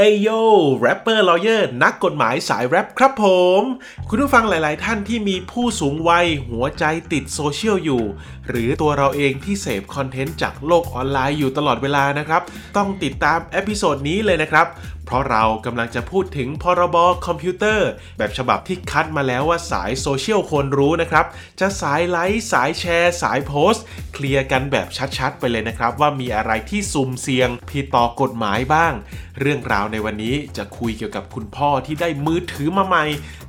[0.00, 3.24] Ay yo Rapper Lawyer นักกฎหมายสายแรปครับผ
[3.58, 3.60] ม
[4.08, 8.02] คุณผู้ฟังหลาย ๆ ท่านที่มีผู้สูงวัยหัวใจติดโซเชียลอยู่
[8.48, 12.42] หรือตัวเราเองที่เสพคอนเทนต์จากโลกออนไลน์อยู่ตลอดเวลานะครับ
[12.76, 14.66] ต้องติดตาม episode นี้เลยนะครับ
[15.08, 21.26] เพราะเรากำลังจะพูดถึงพรบคอมพิวเตอร์ แบบฉบับที่คัดมาแล้วว่าสายโซเชียลควรรู้นะครับ
[21.60, 23.84] จะสายไลค์สายแชร์ สายโพสต์
[24.14, 28.92] เคลียร์กันแบบชัดๆ ไปเลยนะครับ ว่ามีอะไรที่สุ่มเสี่ยงผิดต่อกฎหมายบ้าง
[29.40, 33.04] เรื่องราวในวันนี้จะคุยเกี่ยวกับคุณพ่อที่ได้มือถือมาใหม่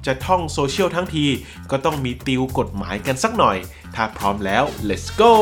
[0.06, 1.26] จะท่องโซเชียลทั้งที
[1.72, 3.58] ก็ต้องมีติวกฎหมายกันสักหน่อย
[3.96, 5.34] ถ้าพร้อมแล้ว let's go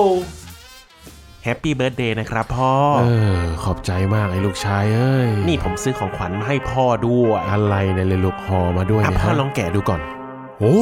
[1.48, 3.06] Happy Birthday นะครับพ่อ เอ
[3.40, 10.02] อ ขอบใจมากไอ้ลูกชายเอ้ย นี่ผมซื้อของขวัญมาให้พ่อด้วย อะไรเนี่ยลูกห่อมาด้วยอะเนี่ยพ่อฮะลองแกะดูก่อน
[10.60, 10.78] โอ้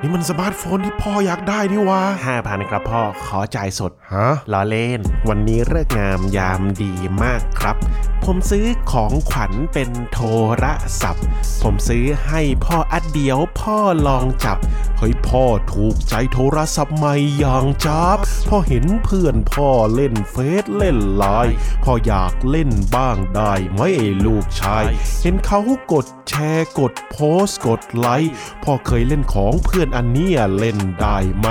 [0.00, 7.76] นี่มันสมาร์ทโฟนที่พ่ออยากได้นี่วะห้าพันครับพ่อ ขอจ่ายสดฮะล้อเล่น วันนี้ฤกษ์งามยามดีมากครับ
[8.24, 10.20] ผมซื้อของขวัญเป็นโท
[10.62, 10.64] ร
[11.02, 11.24] ศัพท์
[11.62, 14.58] ผมซื้อให้พ่ออัดเดียวพ่อลองจับ
[14.98, 18.16] เฮ้ยพ่อถูกใจโทรศัพท์ใหม่อย่างจับ
[18.48, 24.84] พ่อเห็นเพื่อนพ่อเล่นเฟซเล่นไลน์พ่ออยากเล่นบ้างได้ไหมไอ้ลูกชาย
[25.22, 25.60] เห็นเขา
[25.92, 28.32] กดแชร์กดโพสต์กดไลค์
[28.64, 31.46] พ่อเคยเล่นของเพื่อนอันเนี้ยเล่นได้ไหม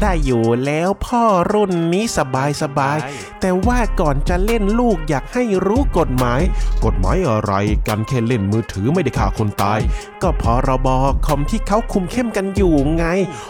[0.00, 2.98] ได้อยู่แล้วพ่อรุ่นนี้สบายสบาย
[3.40, 6.40] แต่ว่าก่อนจะเล่นลูกอยากให้รู้กฎหมาย
[6.84, 7.52] กฎหมายอะไร
[7.88, 9.80] กันแค่เล่นมือถือไม่ได้ฆ่าคนตาย
[10.22, 10.88] ก็พรบ
[11.26, 13.04] คอมที่เขาคุมเข้มกันอยู่ไง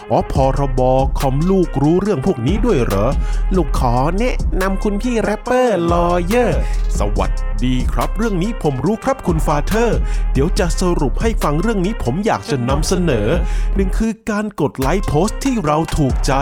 [0.09, 0.81] อ๋อพรบ
[1.19, 3.11] คอมลูกรู้เรื่องพวกนี้ด้วยเหรอ
[3.55, 6.59] ลูกขอแนะนำคุณพี่ Rapper Lawyer
[6.99, 7.31] สวัส
[7.63, 9.99] ดีครับ เรื่องนี้ผมรู้ครับคุณ father
[10.33, 13.27] เดี๋ยวจะสรุปให้ฟังเรื่องนี้ผมอยากจะนำเสนอ
[13.75, 16.33] หนึ่งคือการกดไลค์โพสต์ที่เราถูกใจ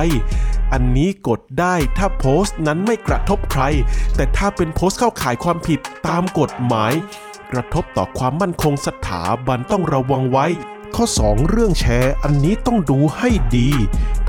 [0.74, 3.64] อันนี้กดได้ถ้าโพสต์นั้นไม่กระทบใคร
[4.16, 6.94] แต่ถ้าเป็นโพสต์เข้าข่ายความผิดตามกฎหมาย
[7.52, 10.46] กระทบต่อความมั่นคงสถาบันต้องระวังไว้
[11.02, 13.70] ข้อ 2 เรื่องแชร์อันนี้ต้องดูให้ดี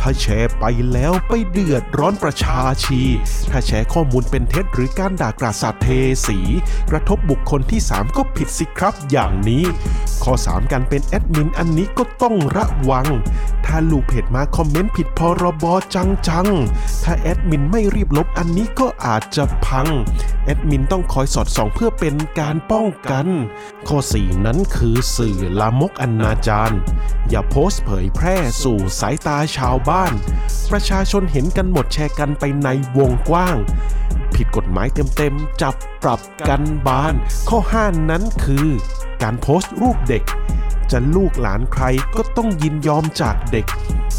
[0.00, 3.02] ถ้าแชร์ไปแล้วไปเดือดร้อนประชาชี
[3.50, 5.88] ถ้าแชร์ข้อมูลเป็นเท็จหรือการด่ากราศาสตร์เท
[6.26, 6.38] สี
[6.90, 9.64] กระทบบุคคลที่ 3 ก็ผิดสิครับอย่างนี้
[10.24, 13.06] ข้อ 3 การเป็นแอดมินอันนี้ก็ต้องระวัง
[13.66, 15.64] ถ้าลูกเพจมาคอมเมนต์ผิดพรบ
[15.94, 19.88] จังจังๆ ถ้าแอดมินไม่รีบลบอันนี้ก็อาจจะพัง
[20.44, 23.26] แอดมินต้องคอยสอดส่องเพื่อเป็นการป้องกัน
[23.88, 26.59] ข้อ 4 นั้นคือสื่อลามกอนาจาร
[27.28, 30.12] อย่าโพสต์เผยแพร่สู่สายตาชาวบ้าน
[30.70, 33.56] ประชาชนเห็นกันหมดแชร์กันไปในวงกว้าง
[34.34, 37.14] ผิดกฎหมายเต็มๆ จับปรับกันบาน
[37.48, 38.68] ข้อห้านั้นคือ
[39.22, 40.24] การโพสต์รูปเด็ก
[40.90, 41.84] จะลูกหลานใคร
[42.16, 43.66] ก็ต้องยินยอมจากเด็ก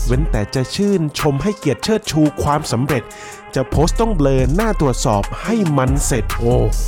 [0.05, 3.03] เว้นแต่จะชื่นชมให้เกียรติเชิดชูความสำเร็จ
[3.55, 6.87] จะโพสต์ต้องเบลอหน้าตรวจสอบให้มันเสร็จ โอ้โห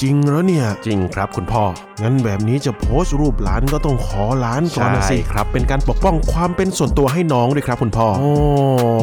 [0.00, 1.64] จริงแล้วเนี่ย จริงครับคุณพ่อ
[2.02, 8.32] งั้นแบบนี้จะโพสต์รูปหลานก็ต้องขอหลานก่อนนะสิใช่ครับ เป็นการปกป้องความเป็นส่วนตัวให้น้องด้วยครับ คุณพ่อโอ้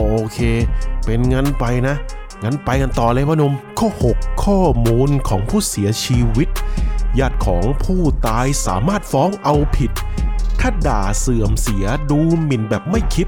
[0.10, 0.40] โอเค
[1.06, 1.96] เป็นงั้นไปนะ
[2.44, 6.50] งั้นไปกันต่อเลยพ่อหนุ่มข้อ 6 ข้อมูลของผู้เสียชีวิต
[7.20, 9.92] ญาติของผู้ตายสามารถฟ้องเอาผิด
[10.68, 13.28] ถ้าด่าเสื่อมเสียดูหมิ่นแบบไม่คิด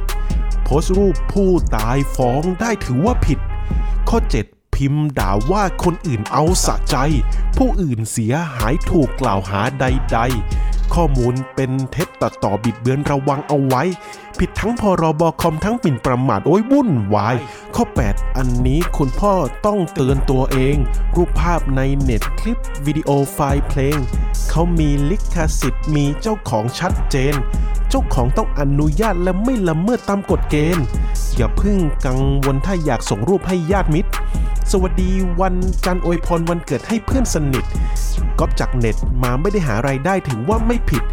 [0.63, 3.39] โพสต์รูปผู้ตายฟ้องได้ถือว่าผิด
[4.09, 4.17] ข้อ
[4.47, 6.95] 7 พิมพ์ด่าว่าคนอื่นเอาสะใจ
[7.57, 10.19] ผู้อื่นเสียหายถูกกล่าวหาใด
[10.57, 13.83] ๆ ข้อมูลเป็นเท็จตัดต่อบิดเบือนระวังเอาไว้
[14.57, 17.35] ทั้งพรบคอมทั้งหมิ่นประมาทโอ้ยวุ่นวาย
[17.75, 19.33] ข้อ 8 อันนี้คุณพ่อ
[19.65, 20.75] ต้องเตือนตัวเอง
[21.15, 23.97] รูปภาพในเน็ตคลิปวิดีโอไฟล์เพลง
[24.49, 27.35] เขามีลิขสิทธิ์มีเจ้าของชัดเจน
[27.89, 30.85] เจ้าของต้องอนุญาตและไม่ละเมิดตามกฎเกณฑ์
[31.35, 34.11] อย่าพึ่งกังวลถ้าอยากส่งรูปให้ญาติมิตร
[34.71, 37.65] สวัสดีวันจันทร์อวยพรวันเกิดให้เพื่อนสนิท
[38.39, 41.03] ก๊อปจากเน็ตมาไม่ได้หาไรายได้ถือว่าไม่ผิด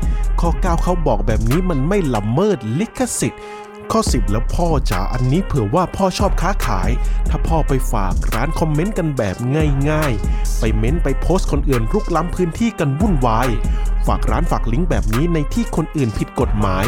[0.45, 3.41] ข้อ 9 เขาบอกแบบนี้มันไม่ละเมิดลิขสิทธิ์
[3.93, 6.91] ข้อ 10 แล้วพ่อจ๋าอันนี้เผื่อว่าพ่อชอบค้าขาย
[7.29, 9.37] ถ้าพ่อไปฝากร้านคอมเมนต์กันแบบ
[9.91, 13.49] ง่ายๆ ไปเม้นไปโพสต์คนอื่นรุกล้ำพื้นที่กันวุ่นวาย
[14.07, 16.87] ฝากร้านฝากลิงก์แบบนี้ในที่คนอื่นผิดกฎหมาย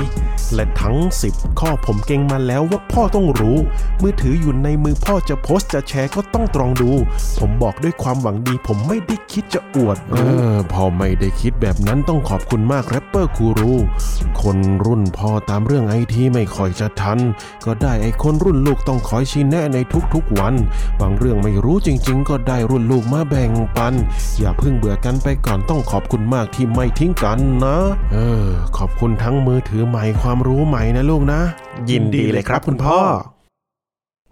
[0.55, 0.97] และทั้ง
[1.31, 3.59] 10 ข้อผมเก่งมาแล้วว่าพ่อต้องรู้
[4.03, 6.91] มือถืออยู่ในมือพ่อจะโพสต์จะแชร์ก็ต้องตรองดู
[7.39, 10.17] ผมบอกด้วยความหวังดี ผมไม่ได้คิดจะอวดเอ
[10.55, 13.75] อพ่อไม่ได้คิดแบบนั้นต้องขอบคุณมากแรปเปอร์คูรู
[14.43, 17.19] คนรุ่นพ่อตามเรื่องไอทีไม่ค่อยจะจะทัน
[17.65, 19.79] ก็ได้ไอคนรุ่นลูกต้องคอยชี้แนะใน
[20.15, 20.55] ทุกๆวัน
[21.01, 23.95] บางเรื่องไม่รู้จริง ๆ ก็ได้รุ่นลูกมาแบ่งปัน
[24.39, 27.79] อย่าเพิ่งเบื่อกันไปก่อนต้องขอบคุณมากที่ไม่ทิ้งกันนะ
[28.13, 28.49] เออ
[28.79, 31.41] ขอบคุณทั้งมือถือใหม่ความรู้ใหม่นะลูกนะ
[31.91, 33.01] ยินดีเลยครับคุณพ่อ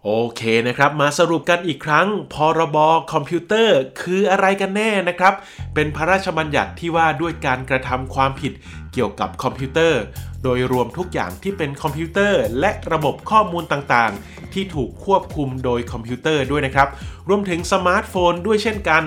[0.07, 2.77] โอเคนะครับ มาสรุปกันอีกครั้ง พรบ
[3.13, 5.35] คอมพิวเตอร์ คืออะไรกันแน่นะครับ
[5.75, 8.53] เป็นพระราชบัญญัติที่ว่าด้วยการกระทำความผิด
[8.95, 10.03] เกี่ยวกับคอมพิวเตอร์
[10.43, 16.89] โดยรวมทุกอย่างที่เป็นคอมพิวเตอร์ และระบบข้อมูลต่างๆ ที่ถูกควบคุมโดยคอมพิวเตอร์ด้วยนะครับ
[17.29, 19.05] รวมถึงสมาร์ทโฟนด้วยเช่นกัน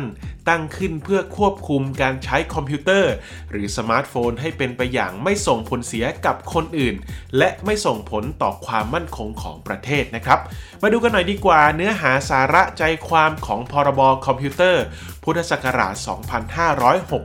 [0.50, 3.14] ตั้งขึ้นเพื่อควบคุมการใช้คอมพิวเตอร์
[3.52, 6.96] หรือสมาร์ทโฟนให้เป็นไปอย่างไม่ส่งผลเสียกับคนอื่น
[7.38, 10.40] และไม่ส่งผลต่อความมั่นคงของประเทศนะครับ
[10.82, 14.84] มาดูกันหน่อยดีกว่าเนื้อหาสาระใจความของพรบคอมพิวเตอร์
[15.24, 15.96] พุทธศักราช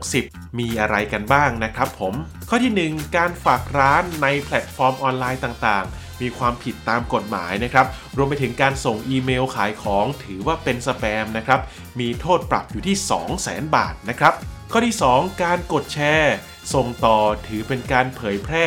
[0.03, 2.13] 2560 มีอะไรกันบ้างนะครับผม
[2.55, 7.85] ข้อที่ 1 การฝากร้านในแพลตฟอร์มออนไลน์ต่างๆ มีความผิดตามกฎหมายนะครับ
[8.17, 11.59] รวมไปถึงการส่งอีเมลขายของถือว่าเป็นสแปมนะครับ
[11.99, 12.95] มีโทษปรับอยู่ที่
[13.35, 14.33] 200,000 บาทนะครับ
[14.71, 16.35] ข้อที่ 2 การกดแชร์
[16.73, 17.17] ส่งต่อ
[17.47, 18.65] ถือเป็นการเผยแพร่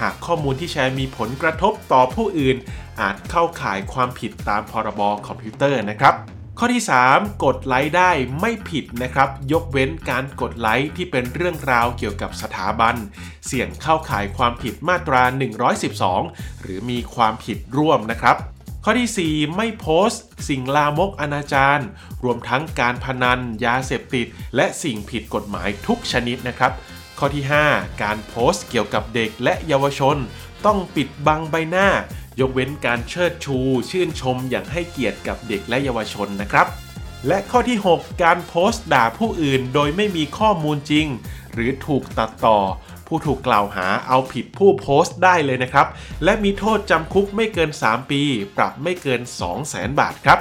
[0.00, 2.56] หากข้อมูลที่แชร์มีผลกระทบต่อผู้อื่น
[3.00, 8.10] อาจเข้าข่ายความผิดตามพรบคอมพิวเตอร์นะครับ ข้อที่ 3 กดไลค์ได้
[8.40, 12.94] ไม่ผิดนะครับ ยกเว้นการกดไลค์ที่เป็นเรื่องราวเกี่ยวกับสถาบัน
[13.46, 15.22] เสี่ยงเข้าข่ายความผิดมาตรา
[15.92, 18.36] 112 หรือมีความผิดร่วมนะครับ
[18.84, 21.82] ข้อที่ 4 ไม่โพสต์ สิ่งลามกอนาจาร
[22.24, 24.26] รวมทั้งการพนัน ยาเสพติด
[24.56, 26.72] และสิ่งผิดกฎหมายทุกชนิดนะครับ
[27.18, 30.16] ข้อที่ 5 การโพสต์เกี่ยวกับเด็กและเยาวชน
[30.66, 31.88] ต้องปิดบังใบหน้า
[32.40, 33.58] ยกเว้นการเชิดชู
[33.90, 36.66] ชื่นชมอย่างให้เกียรติกับเด็กและเยาวชนนะครับ
[37.26, 41.06] และข้อที่ 6 การโพสต์ด่าผู้อื่นโดยไม่มีข้อมูลจริง
[41.52, 42.58] หรือถูกตัดต่อ
[43.06, 45.86] ผู้ถูกกล่าวหาเอาผิดผู้โพสต์ได้เลยนะครับ
[46.24, 48.22] และมีโทษจำคุกไม่เกิน 3 ปี
[48.56, 50.38] ปรับไม่เกิน 2 0 0 0 0 0 บาทครับ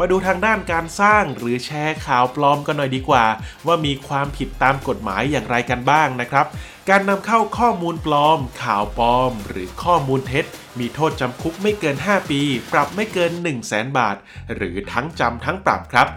[0.00, 3.24] มาดูทางด้านการสร้างหรือแชร์ข่าวปลอมกันหน่อยดีกว่า
[3.66, 6.46] ว่ามีความผิดตามกฎหมายอย่างไรกันบ้างนะครับ
[6.88, 10.44] การนำเข้าข้อมูลปลอม ข่าวปลอม หรือข้อมูลเท็จ
[10.78, 12.40] มีโทษจำคุกไม่เกิน 5 ปี
[12.72, 14.16] ปรับไม่เกิน 1 0 0 0 0แบาท
[14.54, 16.08] หรือทั้งจำทั้งปรับครับ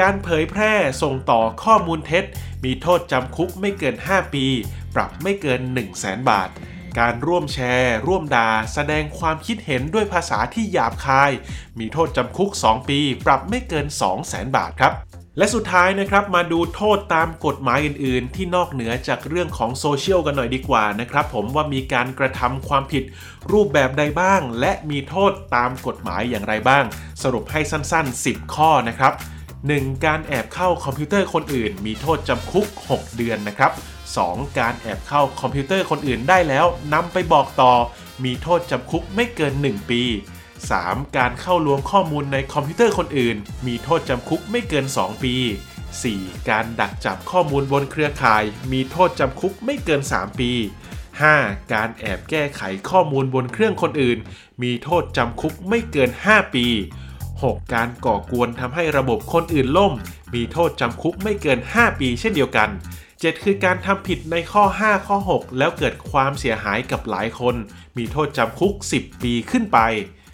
[0.00, 2.24] การเผยแพร่ส่งต่อข้อมูลเท็จ
[2.64, 4.46] มีโทษจำคุกไม่เกิน 5 ปี
[4.94, 6.50] ปรับไม่เกิน 1 0 0 0 0แบาท
[6.98, 11.30] การร่วมแชร์ ร่วมด่า แสดงความคิดเห็นด้วยภาษาที่หยาบคาย
[11.78, 14.92] มีโทษจำคุก 2 ปี ปรับไม่เกิน 2 0 0 0 0 0บาทครับ
[15.38, 23.04] และสุดท้ายนะครับมาดูโทษตามกฎหมายอื่น ๆ ที่นอกเหนือจากเรื่องของโซเชียลกันหน่อยดีกว่านะครับ ผมว่ามีการกระทำความผิด
[23.52, 26.84] รูปแบบใดบ้าง และมีโทษตามกฎหมายอย่างไรบ้าง
[27.22, 29.12] สรุปให้สั้น ๆ 10 ข้อนะครับ
[29.58, 30.04] 1.
[30.04, 33.72] การแอบเข้าคอมพิวเตอร์คนอื่น มีโทษจำคุก 6 เดือนนะครับ
[34.16, 34.58] 2.
[34.58, 37.72] การแอบเข้าคอมพิวเตอร์คนอื่นได้แล้วนำไปบอกต่อ
[38.24, 40.02] มีโทษจำคุกไม่เกิน 1 ปี
[40.58, 41.16] 3.
[41.16, 45.34] การเข้าลวงข้อมูลในคอมพิวเตอร์คนอื่น มีโทษจำคุกไม่เกิน 2 ปี
[45.92, 46.48] 4.
[46.50, 50.52] การดักจับข้อมูลบนเครือข่าย มีโทษจำคุกไม่เกิน 3 ปี
[51.12, 51.72] 5.
[51.72, 54.18] การแอบแก้ไขข้อมูลบนเครื่องคนอื่น
[54.62, 56.66] มีโทษจำคุกไม่เกิน 5 ปี
[57.20, 57.74] 6.
[57.74, 59.92] การก่อกวนทำให้ระบบคนอื่นล่ม
[60.34, 62.70] มีโทษจำคุกไม่เกิน 5 ปีเช่นเดียวกัน
[63.22, 63.44] 7.
[63.44, 67.54] คือการทำผิดในข้อ 5 ข้อ 6 แล้วเกิดความเสียหายกับหลายคน
[67.96, 69.78] มีโทษจำคุก 10 ปีขึ้นไป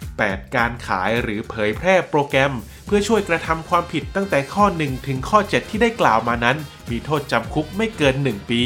[0.01, 0.55] 8.
[0.55, 2.53] การขายหรือเผยแพร่โปรแกรม
[2.85, 6.57] เพื่อช่วยกระทำความผิดตั้งแต่ข้อ 1 ถึงข้อ 7 ที่ได้กล่าวมานั้น
[6.91, 8.63] มีโทษจำคุกไม่เกิน 1 ปี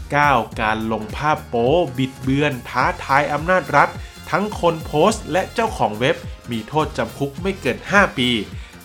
[0.00, 0.60] 9.
[0.62, 3.88] การลงภาพโป๊บิดเบือน ท้าทายอำนาจรัฐ
[4.30, 6.16] ทั้งคนโพสต์ และเจ้าของเว็บ
[6.50, 8.30] มีโทษจำคุกไม่เกิน 5 ปี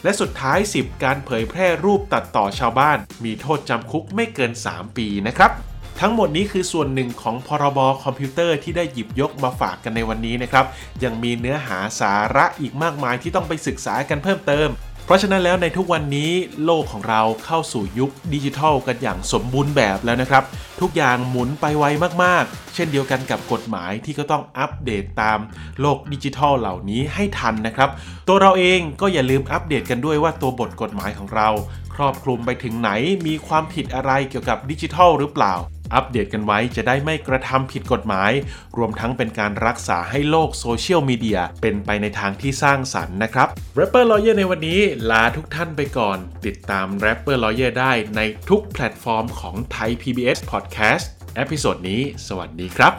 [0.04, 5.52] และสุดท้าย 10 การเผยแพร่รูปตัดต่อชาวบ้าน มีโทษจำคุกไม่เกิน 3 ปีนะครับ
[6.00, 10.66] ทั้งหมดนี้คือส่วนหนึ่งของพรบคอมพิวเตอร์ที่ได้หยิบยกมาฝากกันในวันนี้นะครับ
[11.04, 14.70] ยังมีเนื้อหาสาระอีกมากมายที่ต้องไปศึกษากันเพิ่มเติม
[15.10, 16.32] เพราะฉะนั้นแล้วในทุกวันนี้
[16.66, 20.44] โลกของเราเข้าสู่ยุคดิจิทัลกันอย่างสมบูรณ์แบบแล้วนะครับ
[20.82, 21.86] ทุกอย่างหมุนไปไว
[22.24, 25.40] มากๆ เช่นเดียวกันกับกฎหมายที่ก็ต้องอัปเดตตาม
[25.82, 27.90] โลกดิจิทัลเหล่านี้ให้ทันนะครับ
[28.28, 31.50] ตัวเราเองก็อย่าลืมอัปเดตกันด้วยว่าตัวบทกฎหมายของเรา
[31.96, 32.90] ครอบคลุมไปถึงไหน
[33.28, 35.54] มีความผิดอะไรเกี่ยวกับดิจิทัลหรือเปล่า
[35.94, 38.32] อัปเดตกันไว้จะได้ไม่กระทำผิดกฎหมาย
[38.78, 43.48] รวมทั้งเป็นการรักษาให้โลกโซเชียลมีเดียเป็นไปในทางที่สร้างสรรค์นะครับ
[43.80, 44.80] Rapper Lawyer ในวันนี้
[45.10, 51.06] ลาทุกท่านไปก่อน ติดตาม Rapper Lawyer ได้ในทุกแพลตฟอร์มของไทย PBS Podcast
[51.36, 52.94] เอพิโซดนี้ สวัสดีครับ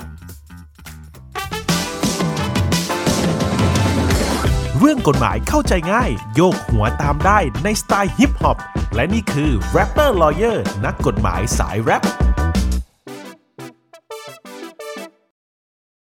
[4.79, 8.59] เรื่องกฎหมายเข้าใจง่าย โยกหัวตามได้ในสไตล์ฮิปฮอป
[8.95, 12.05] และนี่คือ Rapper Lawyer นักกฎหมายสายแรป